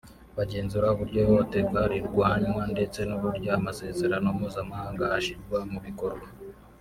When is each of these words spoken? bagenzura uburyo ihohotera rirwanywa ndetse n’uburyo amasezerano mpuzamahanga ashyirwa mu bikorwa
bagenzura 0.37 0.87
uburyo 0.93 1.17
ihohotera 1.23 1.81
rirwanywa 1.93 2.61
ndetse 2.73 2.99
n’uburyo 3.09 3.49
amasezerano 3.57 4.27
mpuzamahanga 4.37 5.03
ashyirwa 5.17 5.57
mu 5.71 5.79
bikorwa 5.87 6.27